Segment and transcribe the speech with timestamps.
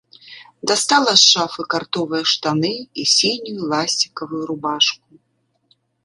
[0.69, 2.71] Дастала з шафы картовыя штаны
[3.03, 5.09] і сінюю ласцікавую рубашку.